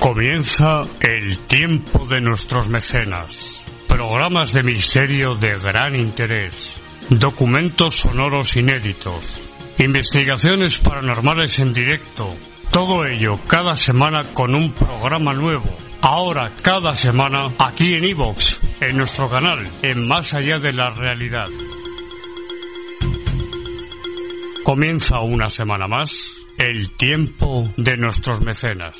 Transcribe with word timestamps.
Comienza 0.00 0.82
el 1.00 1.38
tiempo 1.38 2.06
de 2.06 2.20
nuestros 2.20 2.68
mecenas. 2.68 3.60
Programas 3.88 4.52
de 4.52 4.62
misterio 4.62 5.34
de 5.34 5.58
gran 5.58 5.96
interés. 5.96 6.54
Documentos 7.10 7.96
sonoros 7.96 8.54
inéditos. 8.56 9.42
Investigaciones 9.78 10.78
paranormales 10.78 11.58
en 11.58 11.72
directo. 11.72 12.32
Todo 12.70 13.04
ello 13.06 13.40
cada 13.48 13.76
semana 13.76 14.22
con 14.34 14.54
un 14.54 14.72
programa 14.72 15.32
nuevo. 15.32 15.76
Ahora 16.00 16.52
cada 16.62 16.94
semana 16.94 17.50
aquí 17.58 17.94
en 17.94 18.04
Evox, 18.04 18.56
en 18.80 18.98
nuestro 18.98 19.28
canal, 19.28 19.68
en 19.82 20.06
Más 20.06 20.32
allá 20.32 20.60
de 20.60 20.72
la 20.74 20.90
realidad. 20.90 21.48
Comienza 24.62 25.18
una 25.20 25.48
semana 25.48 25.88
más 25.88 26.10
el 26.56 26.92
tiempo 26.92 27.72
de 27.76 27.96
nuestros 27.96 28.40
mecenas. 28.42 28.94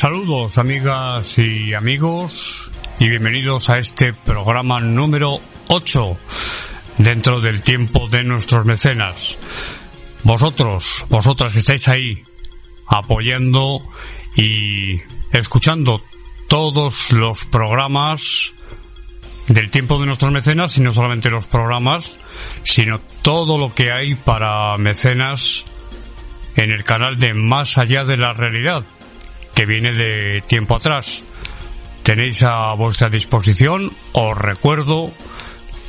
Saludos 0.00 0.56
amigas 0.56 1.36
y 1.36 1.74
amigos 1.74 2.72
y 2.98 3.10
bienvenidos 3.10 3.68
a 3.68 3.76
este 3.76 4.14
programa 4.14 4.80
número 4.80 5.38
8 5.68 6.16
dentro 6.96 7.42
del 7.42 7.60
tiempo 7.60 8.08
de 8.08 8.24
nuestros 8.24 8.64
mecenas. 8.64 9.36
Vosotros, 10.22 11.04
vosotras 11.10 11.54
estáis 11.54 11.86
ahí 11.88 12.24
apoyando 12.86 13.82
y 14.36 14.96
escuchando 15.32 16.00
todos 16.48 17.12
los 17.12 17.44
programas 17.44 18.54
del 19.48 19.70
tiempo 19.70 20.00
de 20.00 20.06
nuestros 20.06 20.32
mecenas 20.32 20.78
y 20.78 20.80
no 20.80 20.92
solamente 20.92 21.28
los 21.28 21.46
programas, 21.46 22.18
sino 22.62 23.02
todo 23.20 23.58
lo 23.58 23.70
que 23.74 23.92
hay 23.92 24.14
para 24.14 24.78
mecenas 24.78 25.66
en 26.56 26.70
el 26.70 26.84
canal 26.84 27.18
de 27.18 27.34
Más 27.34 27.76
allá 27.76 28.06
de 28.06 28.16
la 28.16 28.32
realidad 28.32 28.86
que 29.54 29.66
viene 29.66 29.92
de 29.92 30.42
tiempo 30.46 30.76
atrás. 30.76 31.22
Tenéis 32.02 32.42
a 32.42 32.74
vuestra 32.74 33.08
disposición, 33.08 33.92
os 34.12 34.36
recuerdo, 34.36 35.12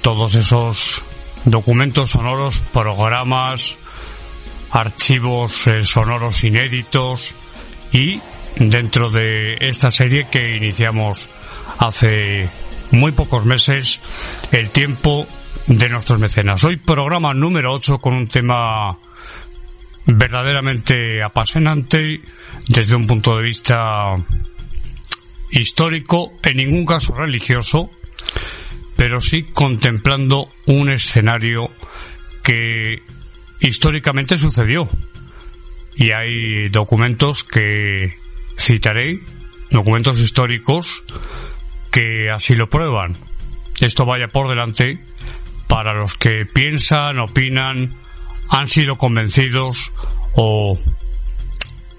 todos 0.01 0.35
esos 0.35 1.03
documentos 1.45 2.11
sonoros, 2.11 2.61
programas, 2.73 3.77
archivos 4.71 5.67
eh, 5.67 5.81
sonoros 5.81 6.43
inéditos 6.43 7.35
y 7.91 8.21
dentro 8.55 9.09
de 9.09 9.57
esta 9.59 9.91
serie 9.91 10.27
que 10.29 10.57
iniciamos 10.57 11.29
hace 11.79 12.49
muy 12.91 13.11
pocos 13.11 13.45
meses, 13.45 13.99
el 14.51 14.69
tiempo 14.69 15.25
de 15.67 15.89
nuestros 15.89 16.19
mecenas. 16.19 16.63
Hoy 16.63 16.77
programa 16.77 17.33
número 17.33 17.73
8 17.73 17.99
con 17.99 18.13
un 18.13 18.27
tema 18.27 18.97
verdaderamente 20.05 21.21
apasionante 21.23 22.21
desde 22.67 22.95
un 22.95 23.07
punto 23.07 23.37
de 23.37 23.43
vista 23.43 24.15
histórico, 25.51 26.33
en 26.43 26.57
ningún 26.57 26.85
caso 26.85 27.13
religioso, 27.13 27.91
pero 28.95 29.19
sí 29.19 29.43
contemplando 29.53 30.49
un 30.67 30.91
escenario 30.91 31.71
que 32.43 33.01
históricamente 33.59 34.37
sucedió. 34.37 34.89
Y 35.95 36.11
hay 36.11 36.69
documentos 36.69 37.43
que 37.43 38.15
citaré, 38.57 39.19
documentos 39.69 40.19
históricos 40.19 41.03
que 41.91 42.29
así 42.33 42.55
lo 42.55 42.69
prueban. 42.69 43.17
Esto 43.81 44.05
vaya 44.05 44.27
por 44.27 44.47
delante 44.47 44.99
para 45.67 45.93
los 45.93 46.15
que 46.15 46.45
piensan, 46.45 47.19
opinan, 47.19 47.95
han 48.51 48.67
sido 48.67 48.97
convencidos 48.97 49.91
o, 50.35 50.77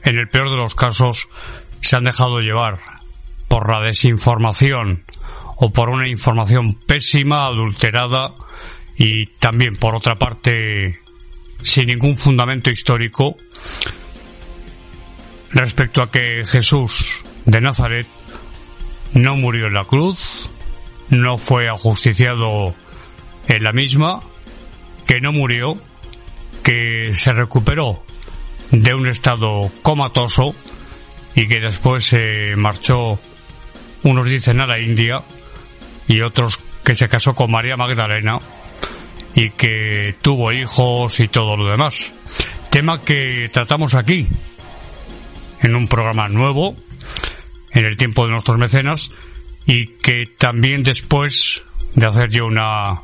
en 0.04 0.18
el 0.18 0.28
peor 0.28 0.50
de 0.50 0.56
los 0.56 0.74
casos, 0.74 1.28
se 1.80 1.96
han 1.96 2.04
dejado 2.04 2.40
llevar 2.40 2.78
por 3.48 3.72
la 3.72 3.80
desinformación 3.80 5.04
o 5.56 5.72
por 5.72 5.88
una 5.88 6.08
información 6.08 6.74
pésima, 6.86 7.46
adulterada 7.46 8.34
y 8.96 9.26
también, 9.38 9.76
por 9.76 9.96
otra 9.96 10.16
parte, 10.16 11.00
sin 11.62 11.86
ningún 11.88 12.18
fundamento 12.18 12.70
histórico 12.70 13.36
respecto 15.52 16.02
a 16.02 16.10
que 16.10 16.44
Jesús 16.44 17.24
de 17.46 17.60
Nazaret 17.62 18.06
no 19.14 19.36
murió 19.36 19.68
en 19.68 19.74
la 19.74 19.84
cruz, 19.84 20.50
no 21.08 21.38
fue 21.38 21.68
ajusticiado 21.68 22.74
en 23.48 23.62
la 23.62 23.72
misma, 23.72 24.20
que 25.06 25.20
no 25.20 25.32
murió 25.32 25.76
se 27.12 27.32
recuperó 27.32 28.02
de 28.70 28.94
un 28.94 29.06
estado 29.06 29.70
comatoso 29.82 30.54
y 31.34 31.46
que 31.46 31.60
después 31.60 32.04
se 32.04 32.56
marchó, 32.56 33.18
unos 34.02 34.26
dicen 34.26 34.60
a 34.60 34.66
la 34.66 34.80
India 34.80 35.22
y 36.08 36.20
otros 36.20 36.60
que 36.84 36.94
se 36.94 37.08
casó 37.08 37.34
con 37.34 37.50
María 37.50 37.76
Magdalena 37.76 38.38
y 39.34 39.50
que 39.50 40.14
tuvo 40.20 40.52
hijos 40.52 41.20
y 41.20 41.28
todo 41.28 41.56
lo 41.56 41.70
demás. 41.70 42.12
Tema 42.70 43.02
que 43.02 43.50
tratamos 43.52 43.94
aquí, 43.94 44.26
en 45.60 45.76
un 45.76 45.88
programa 45.88 46.28
nuevo, 46.28 46.76
en 47.72 47.84
el 47.84 47.96
tiempo 47.96 48.24
de 48.24 48.32
nuestros 48.32 48.58
mecenas, 48.58 49.10
y 49.66 49.86
que 49.98 50.26
también 50.38 50.82
después 50.82 51.62
de 51.94 52.06
hacer 52.06 52.30
yo 52.30 52.46
una, 52.46 53.02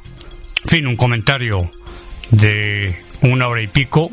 fin, 0.64 0.86
un 0.86 0.96
comentario 0.96 1.70
de 2.30 2.96
una 3.22 3.48
hora 3.48 3.62
y 3.62 3.66
pico. 3.66 4.10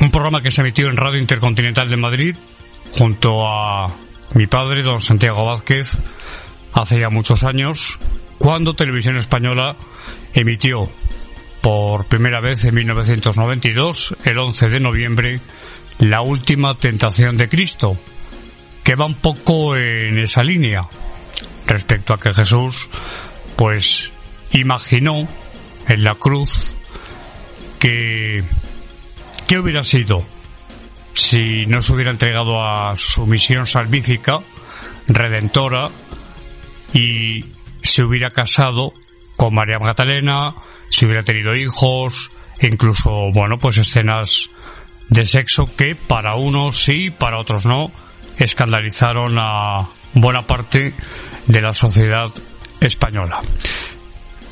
Un 0.00 0.10
programa 0.10 0.40
que 0.40 0.50
se 0.50 0.60
emitió 0.60 0.88
en 0.88 0.96
Radio 0.96 1.20
Intercontinental 1.20 1.88
de 1.88 1.96
Madrid 1.96 2.36
junto 2.92 3.46
a 3.46 3.92
mi 4.34 4.46
padre, 4.46 4.82
don 4.82 5.00
Santiago 5.00 5.44
Vázquez, 5.44 5.98
hace 6.72 7.00
ya 7.00 7.10
muchos 7.10 7.44
años, 7.44 7.98
cuando 8.38 8.74
Televisión 8.74 9.16
Española 9.16 9.76
emitió 10.34 10.88
por 11.60 12.06
primera 12.06 12.40
vez 12.40 12.64
en 12.64 12.74
1992, 12.74 14.16
el 14.24 14.38
11 14.38 14.68
de 14.68 14.80
noviembre, 14.80 15.40
La 15.98 16.22
Última 16.22 16.74
Tentación 16.76 17.36
de 17.36 17.48
Cristo, 17.48 17.98
que 18.84 18.94
va 18.94 19.06
un 19.06 19.16
poco 19.16 19.76
en 19.76 20.18
esa 20.18 20.44
línea 20.44 20.86
respecto 21.66 22.14
a 22.14 22.18
que 22.18 22.32
Jesús, 22.32 22.88
pues, 23.56 24.10
imaginó 24.52 25.28
en 25.88 26.04
la 26.04 26.14
cruz 26.14 26.74
que 27.78 28.42
qué 29.46 29.58
hubiera 29.58 29.84
sido 29.84 30.24
si 31.12 31.66
no 31.66 31.80
se 31.82 31.92
hubiera 31.92 32.10
entregado 32.10 32.62
a 32.62 32.94
su 32.96 33.26
misión 33.26 33.66
salvífica, 33.66 34.40
redentora, 35.08 35.90
y 36.92 37.44
se 37.82 38.02
hubiera 38.02 38.30
casado 38.30 38.92
con 39.36 39.54
María 39.54 39.78
Magdalena, 39.78 40.54
si 40.88 41.06
hubiera 41.06 41.22
tenido 41.22 41.54
hijos, 41.54 42.30
incluso, 42.60 43.30
bueno, 43.32 43.58
pues 43.58 43.78
escenas 43.78 44.48
de 45.08 45.24
sexo 45.24 45.68
que 45.76 45.94
para 45.94 46.34
unos 46.36 46.82
sí, 46.82 47.10
para 47.10 47.38
otros 47.38 47.66
no, 47.66 47.90
escandalizaron 48.36 49.36
a 49.38 49.88
buena 50.14 50.46
parte 50.46 50.94
de 51.46 51.60
la 51.60 51.72
sociedad 51.72 52.32
española. 52.80 53.40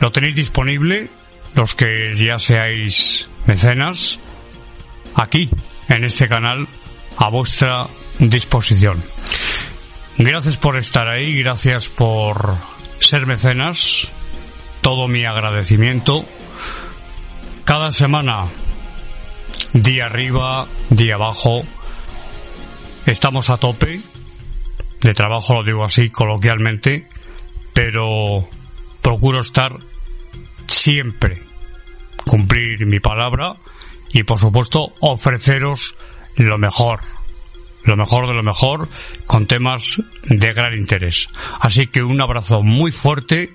Lo 0.00 0.10
tenéis 0.10 0.34
disponible 0.34 1.10
los 1.56 1.74
que 1.74 2.14
ya 2.14 2.38
seáis 2.38 3.28
mecenas, 3.46 4.20
aquí, 5.14 5.48
en 5.88 6.04
este 6.04 6.28
canal, 6.28 6.68
a 7.16 7.30
vuestra 7.30 7.86
disposición. 8.18 9.02
Gracias 10.18 10.58
por 10.58 10.76
estar 10.76 11.08
ahí, 11.08 11.38
gracias 11.38 11.88
por 11.88 12.56
ser 12.98 13.26
mecenas, 13.26 14.08
todo 14.82 15.08
mi 15.08 15.24
agradecimiento. 15.24 16.26
Cada 17.64 17.90
semana, 17.90 18.44
día 19.72 20.06
arriba, 20.06 20.66
día 20.90 21.14
abajo, 21.14 21.62
estamos 23.06 23.48
a 23.48 23.56
tope 23.56 24.02
de 25.00 25.14
trabajo, 25.14 25.54
lo 25.54 25.64
digo 25.64 25.84
así 25.84 26.10
coloquialmente, 26.10 27.08
pero 27.72 28.46
procuro 29.00 29.40
estar 29.40 29.78
siempre 30.66 31.45
cumplir 32.28 32.86
mi 32.86 33.00
palabra 33.00 33.56
y 34.12 34.22
por 34.24 34.38
supuesto 34.38 34.94
ofreceros 35.00 35.94
lo 36.36 36.58
mejor, 36.58 37.00
lo 37.84 37.96
mejor 37.96 38.26
de 38.26 38.34
lo 38.34 38.42
mejor, 38.42 38.88
con 39.26 39.46
temas 39.46 40.02
de 40.24 40.52
gran 40.52 40.74
interés. 40.74 41.28
Así 41.60 41.86
que 41.86 42.02
un 42.02 42.20
abrazo 42.20 42.62
muy 42.62 42.90
fuerte, 42.90 43.52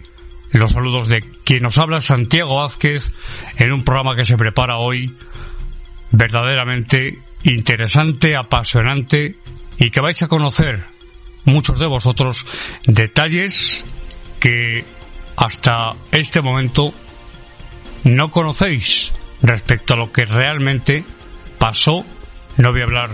los 0.52 0.72
saludos 0.72 1.08
de 1.08 1.22
quien 1.44 1.64
nos 1.64 1.78
habla 1.78 2.02
Santiago 2.02 2.56
Vázquez 2.56 3.14
en 3.58 3.72
un 3.72 3.84
programa 3.84 4.16
que 4.16 4.26
se 4.26 4.38
prepara 4.38 4.78
hoy 4.78 5.16
verdaderamente 6.12 7.20
interesante, 7.44 8.36
apasionante 8.36 9.36
y 9.78 9.90
que 9.90 10.02
vais 10.02 10.22
a 10.22 10.28
conocer 10.28 10.86
muchos 11.46 11.80
de 11.80 11.88
vosotros 11.88 12.46
detalles 12.86 13.86
que 14.40 14.84
hasta 15.38 15.96
este 16.12 16.42
momento 16.42 16.94
no 18.04 18.32
conocéis 18.32 19.12
respecto 19.42 19.94
a 19.94 19.98
lo 19.98 20.12
que 20.12 20.26
realmente 20.26 21.04
pasó. 21.58 22.06
No 22.58 22.72
voy 22.72 22.82
a 22.82 22.84
hablar 22.84 23.10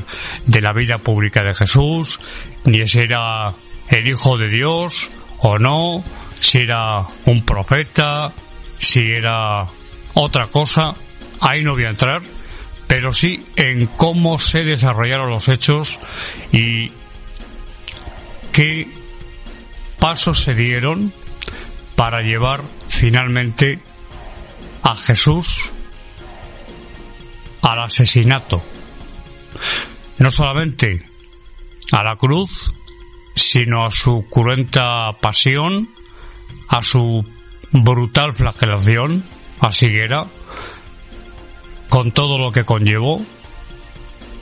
de 0.45 0.61
la 0.61 0.73
vida 0.73 0.97
pública 0.97 1.43
de 1.43 1.53
Jesús, 1.53 2.19
ni 2.65 2.87
si 2.87 2.99
era 2.99 3.53
el 3.89 4.07
Hijo 4.07 4.37
de 4.37 4.49
Dios 4.49 5.09
o 5.39 5.57
no, 5.57 6.03
si 6.39 6.59
era 6.59 7.05
un 7.25 7.45
profeta, 7.45 8.31
si 8.77 9.01
era 9.01 9.65
otra 10.13 10.47
cosa. 10.47 10.95
Ahí 11.41 11.63
no 11.63 11.73
voy 11.73 11.85
a 11.85 11.89
entrar, 11.89 12.21
pero 12.87 13.13
sí 13.13 13.45
en 13.55 13.87
cómo 13.87 14.39
se 14.39 14.63
desarrollaron 14.63 15.29
los 15.29 15.49
hechos 15.49 15.99
y 16.51 16.91
qué 18.51 18.87
pasos 19.99 20.39
se 20.39 20.55
dieron 20.55 21.13
para 21.95 22.21
llevar 22.21 22.61
finalmente 22.87 23.79
a 24.83 24.95
Jesús 24.95 25.71
al 27.61 27.79
asesinato. 27.81 28.63
No 30.17 30.31
solamente 30.31 31.05
a 31.91 32.03
la 32.03 32.15
cruz, 32.15 32.73
sino 33.35 33.85
a 33.85 33.91
su 33.91 34.25
cruenta 34.29 35.11
pasión, 35.21 35.89
a 36.69 36.81
su 36.81 37.25
brutal 37.71 38.33
flagelación, 38.33 39.23
a 39.59 39.71
Siguera, 39.71 40.27
con 41.89 42.11
todo 42.11 42.37
lo 42.37 42.51
que 42.51 42.65
conllevó, 42.65 43.23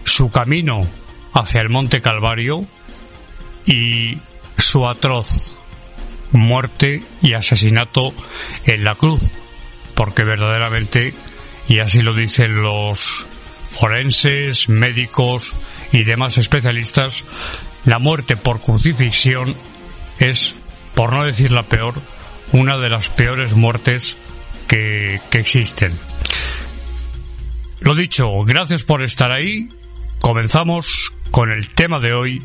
su 0.03 0.29
camino 0.29 0.87
hacia 1.33 1.61
el 1.61 1.69
Monte 1.69 2.01
Calvario 2.01 2.65
y 3.65 4.17
su 4.57 4.87
atroz 4.87 5.57
muerte 6.31 7.03
y 7.21 7.33
asesinato 7.33 8.13
en 8.65 8.83
la 8.83 8.95
cruz, 8.95 9.21
porque 9.95 10.23
verdaderamente, 10.23 11.13
y 11.67 11.79
así 11.79 12.01
lo 12.01 12.13
dicen 12.13 12.61
los 12.61 13.25
forenses, 13.65 14.69
médicos 14.69 15.53
y 15.91 16.03
demás 16.03 16.37
especialistas, 16.37 17.23
la 17.85 17.99
muerte 17.99 18.35
por 18.35 18.61
crucifixión 18.61 19.55
es, 20.19 20.53
por 20.93 21.13
no 21.13 21.25
decir 21.25 21.51
la 21.51 21.63
peor, 21.63 21.95
una 22.51 22.77
de 22.77 22.89
las 22.89 23.09
peores 23.09 23.53
muertes 23.53 24.17
que, 24.67 25.19
que 25.29 25.39
existen. 25.39 25.97
Lo 27.81 27.95
dicho, 27.95 28.27
gracias 28.45 28.83
por 28.83 29.01
estar 29.01 29.31
ahí. 29.31 29.69
Comenzamos 30.19 31.13
con 31.31 31.51
el 31.51 31.69
tema 31.69 31.99
de 31.99 32.13
hoy, 32.13 32.41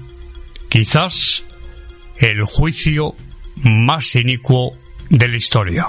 quizás 0.68 1.44
el 2.18 2.44
juicio 2.44 3.14
más 3.62 4.14
inicuo 4.16 4.76
de 5.08 5.28
la 5.28 5.36
historia. 5.36 5.88